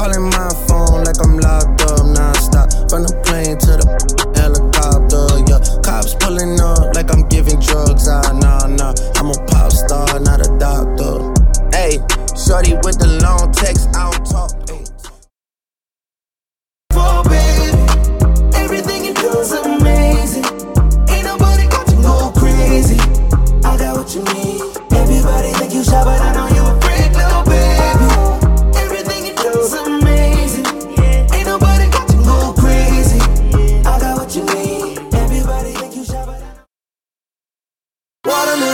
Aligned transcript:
Calling 0.00 0.30
my 0.30 0.48
phone 0.66 1.04
like 1.04 1.20
I'm 1.22 1.36
locked 1.36 1.82
up 1.82 2.06
non-stop. 2.06 2.72
From 2.88 3.02
the 3.02 3.12
plane 3.22 3.58
to 3.58 3.76
the 3.76 4.29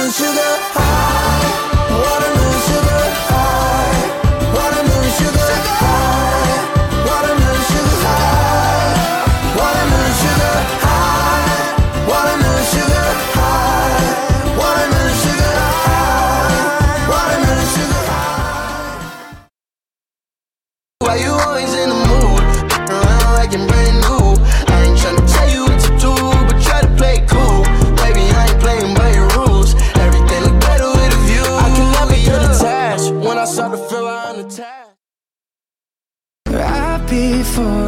Sugar 0.08 0.60
high. 0.72 0.95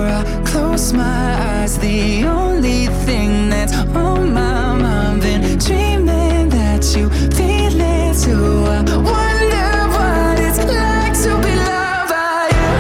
I 0.00 0.22
close 0.44 0.92
my 0.92 1.02
eyes, 1.04 1.78
the 1.78 2.24
only 2.24 2.86
thing 3.06 3.50
that's 3.50 3.74
on 3.94 4.32
my 4.32 4.74
mind 4.74 5.20
been 5.22 5.58
dreaming 5.58 6.48
that 6.50 6.84
you 6.96 7.08
feel 7.38 7.80
it 7.80 8.16
too. 8.22 8.64
I 8.66 8.82
wonder 9.12 9.70
what 9.96 10.38
it's 10.38 10.58
like 10.58 11.14
to 11.24 11.30
be 11.44 11.54
loved 11.56 12.08
by 12.10 12.48
you. 12.58 12.70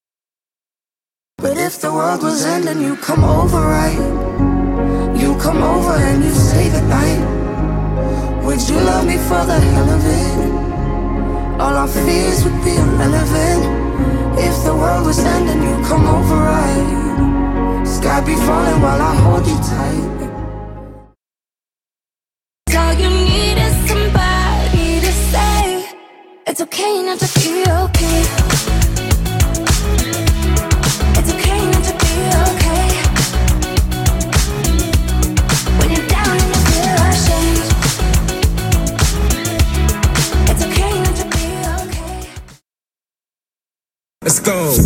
But 1.38 1.56
if 1.58 1.80
the 1.80 1.90
world 1.92 2.22
was 2.22 2.44
ending, 2.44 2.80
you 2.82 2.96
come 2.96 3.24
over, 3.24 3.60
right? 3.60 3.98
You 5.20 5.36
come 5.38 5.62
over 5.62 5.92
and 5.92 6.24
you 6.24 6.30
the 6.70 6.82
night. 6.82 7.22
Would 8.44 8.68
you 8.68 8.76
love 8.76 9.06
me 9.06 9.16
for 9.16 9.44
the 9.44 9.58
hell 9.58 9.90
of 9.90 10.04
it? 10.04 10.55
All 11.58 11.74
our 11.74 11.88
fears 11.88 12.44
would 12.44 12.64
be 12.64 12.76
irrelevant. 12.76 13.62
If 14.38 14.64
the 14.64 14.74
world 14.76 15.06
was 15.06 15.18
ending, 15.20 15.62
You'd 15.62 15.86
come 15.86 16.06
over, 16.06 16.36
right? 16.36 17.86
Sky 17.86 18.20
be 18.20 18.34
falling 18.36 18.80
while 18.82 19.00
I 19.00 19.14
hold 19.24 19.46
you 19.46 19.56
tight. 19.70 20.30
All 22.76 22.94
you 22.94 23.10
need 23.10 23.58
is 23.58 23.74
somebody 23.90 25.00
to 25.00 25.12
say 25.32 25.88
it's 26.46 26.60
okay 26.62 27.02
not 27.02 27.18
to 27.20 27.28
be 27.40 27.64
okay. 27.84 28.85
Let's. 44.46 44.78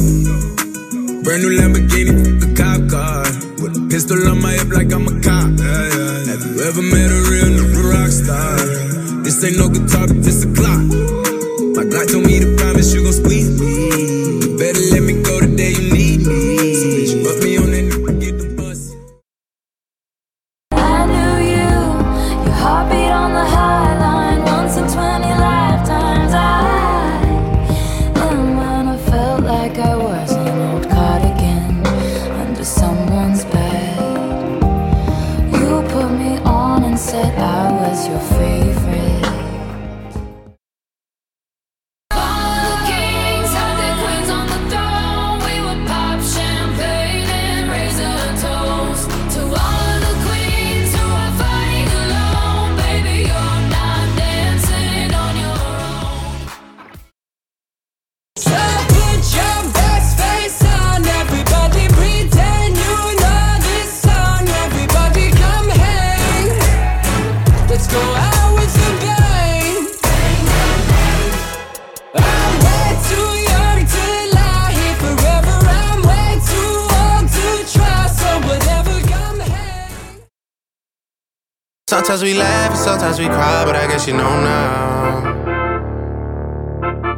Brand 1.22 1.43
new 1.43 1.53
Lamborghini, 1.53 2.41
a 2.41 2.48
cop 2.56 2.81
car. 2.88 3.25
With 3.60 3.76
a 3.76 3.88
pistol 3.91 4.16
on 4.28 4.41
my 4.41 4.53
hip 4.53 4.72
like 4.72 4.91
I'm 4.91 5.04
a 5.04 5.21
cop. 5.21 5.53
Have 5.53 6.41
you 6.48 6.65
ever 6.65 6.81
met 6.81 7.10
a 7.12 7.21
real 7.28 7.50
nigga 7.60 7.93
rock 7.93 8.09
star? 8.09 8.56
This 9.22 9.44
ain't 9.44 9.59
no 9.59 9.69
guitar, 9.69 10.06
but 10.06 10.25
this 10.25 10.44
a 10.44 10.49
Sometimes 81.91 82.23
we 82.23 82.34
laugh 82.34 82.71
and 82.71 82.78
sometimes 82.78 83.19
we 83.19 83.27
cry, 83.27 83.65
but 83.65 83.75
I 83.75 83.89
guess 83.89 84.06
you 84.06 84.12
know 84.12 84.41
now. 84.45 85.23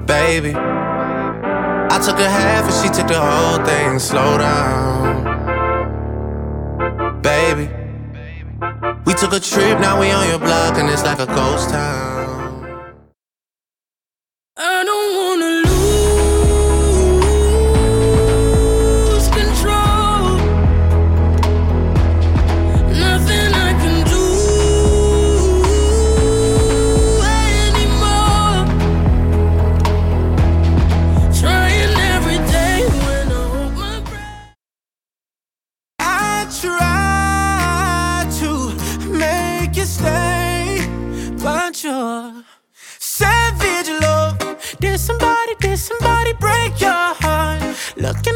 Baby, 0.07 0.55
I 0.55 2.01
took 2.03 2.19
a 2.19 2.27
half 2.27 2.65
and 2.65 2.73
she 2.81 2.89
took 2.89 3.07
the 3.07 3.21
whole 3.21 3.63
thing. 3.67 3.99
Slow 3.99 4.39
down. 4.39 5.25
Baby, 7.21 7.69
we 9.05 9.13
took 9.13 9.35
a 9.35 9.41
trip, 9.41 9.79
now 9.79 10.01
we 10.01 10.11
on 10.11 10.27
your 10.27 10.39
block, 10.39 10.79
and 10.79 10.89
it's 10.89 11.05
like 11.05 11.19
a 11.19 11.27
ghost 11.27 11.69
town. 11.69 12.22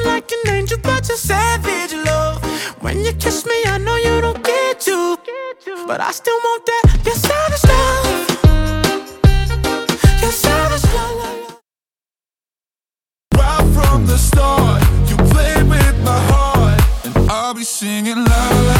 Like 0.07 0.31
an 0.33 0.55
angel, 0.55 0.79
but 0.83 1.09
you're 1.09 1.19
savage 1.19 1.95
love. 2.07 2.43
When 2.83 3.05
you 3.05 3.13
kiss 3.13 3.45
me, 3.45 3.59
I 3.67 3.79
know 3.79 3.97
you 3.97 4.21
don't 4.21 4.43
get 4.43 4.81
to, 4.89 5.17
but 5.87 6.01
I 6.01 6.13
still 6.13 6.39
want 6.47 6.63
that. 6.67 6.83
Your 7.05 7.19
savage 7.29 7.65
love. 7.73 8.07
Your 10.23 10.33
savage 10.45 10.87
love. 10.95 11.61
Right 13.35 13.67
from 13.77 14.07
the 14.07 14.19
start, 14.19 14.83
you 15.11 15.17
play 15.33 15.63
with 15.63 15.97
my 16.05 16.21
heart, 16.31 16.81
and 17.05 17.31
I'll 17.31 17.55
be 17.55 17.65
singing 17.65 18.21
la 18.25 18.43
la 18.69 18.76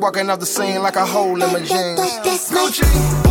walking 0.00 0.30
off 0.30 0.40
the 0.40 0.46
scene 0.46 0.82
like 0.82 0.96
a 0.96 1.04
hole 1.04 1.42
in 1.42 1.52
my 1.52 1.60
jeans. 1.60 1.98
That's 2.24 3.29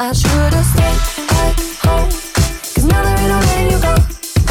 I 0.00 0.12
should 0.12 0.52
have 0.54 0.64
stayed 0.64 1.00
at 1.42 1.58
home. 1.82 2.08
'Cause 2.72 2.84
now 2.84 3.02
there 3.02 3.18
ain't 3.18 3.28
no 3.34 3.38
you 3.68 3.78
go. 3.82 3.94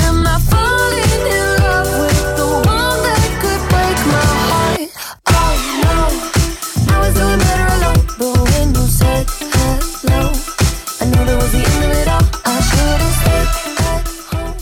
Am 0.05 0.27
I 0.27 0.37
falling 0.51 1.23
in 1.39 1.47
love 1.63 1.91
with 2.03 2.35
the 2.39 2.47
one 2.75 2.99
that 3.07 3.23
could 3.41 3.63
break 3.71 3.97
my 4.15 4.27
heart? 4.49 4.89
Oh 5.39 5.53
no, 5.83 5.95
I 6.93 6.99
was 6.99 7.13
doing 7.19 7.39
better 7.47 7.67
alone. 7.77 8.01
But 8.19 8.33
when 8.51 8.75
you 8.75 8.85
said 8.99 9.25
hello, 9.55 10.21
I 10.99 11.35
was 11.39 11.51
the 11.55 11.63
end 11.71 11.83
of 11.87 11.91
it 12.01 12.07
all. 12.15 12.25
I 12.43 12.57
should 12.69 12.99
have 13.05 13.15
stayed 13.21 13.49
at 13.91 14.03
home. 14.31 14.55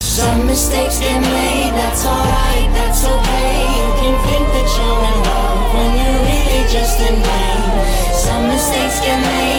Some 0.00 0.46
mistakes 0.46 0.96
get 1.00 1.20
made, 1.20 1.72
that's 1.74 2.04
alright, 2.06 2.68
that's 2.76 3.02
okay. 3.14 3.50
You 3.78 3.88
can 3.98 4.14
think 4.26 4.46
that 4.54 4.68
you're 4.76 5.02
in 5.10 5.18
love 5.26 5.60
when 5.74 5.90
you're 5.98 6.20
really 6.28 6.62
just 6.70 7.00
in 7.00 7.16
pain. 7.26 7.51
Some 8.92 9.20
mistakes 9.22 9.51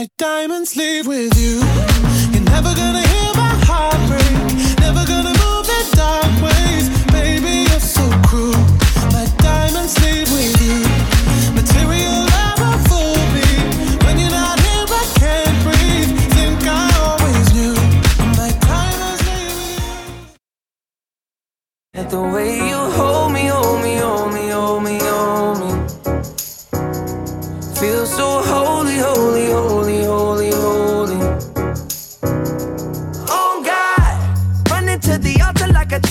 My 0.00 0.08
diamonds 0.16 0.76
leave 0.76 1.06
with 1.06 1.38
you. 1.38 1.60
You're 2.32 2.48
never 2.54 2.72
gonna 2.74 3.06
hear 3.12 3.32
my 3.36 3.54
heart 3.68 4.00
break. 4.08 4.32
Never 4.80 5.04
gonna 5.04 5.34
move 5.44 5.66
in 5.76 5.84
dark 5.92 6.32
ways. 6.40 6.88
Baby, 7.12 7.68
you're 7.68 7.84
so 7.98 8.08
cruel. 8.26 8.56
My 9.12 9.26
diamonds 9.44 9.94
leave 10.02 10.30
with 10.32 10.56
you. 10.66 10.78
Material 11.52 12.16
never 12.38 12.70
fool 12.88 13.20
me. 13.36 13.48
When 14.04 14.14
you're 14.18 14.36
not 14.40 14.56
here, 14.66 14.88
I 15.02 15.04
can't 15.20 15.56
breathe. 15.66 16.10
Think 16.32 16.60
I 16.64 16.86
always 17.04 17.46
knew. 17.56 17.76
My 18.40 18.50
diamonds 18.68 19.22
leave 19.28 19.52
with 19.60 19.84
you. 19.84 20.32
And 21.92 22.06
the 22.10 22.22
way 22.22 22.49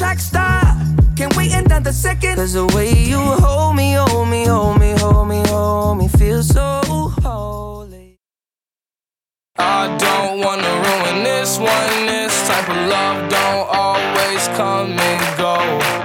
black 0.10 0.20
star. 0.20 0.62
Can't 1.16 1.36
wait 1.38 1.54
another 1.54 1.92
second? 1.92 2.36
Cause 2.36 2.54
the 2.54 2.66
way 2.76 2.92
you 2.94 3.20
hold 3.20 3.76
me, 3.76 3.94
hold 3.94 4.28
me, 4.28 4.46
hold 4.46 4.80
me, 4.80 4.92
hold 4.98 5.28
me, 5.28 5.44
hold 5.48 5.98
me, 6.00 6.08
feel 6.08 6.42
so 6.42 6.82
holy. 7.22 8.18
I 9.58 9.82
don't 10.06 10.40
wanna 10.40 10.74
ruin 10.86 11.24
this 11.24 11.60
one. 11.60 12.08
This 12.08 12.48
type 12.48 12.70
of 12.70 12.82
love 12.90 13.30
don't 13.30 13.68
always 13.84 14.48
come 14.58 14.98
and 14.98 15.38
go. 15.38 15.99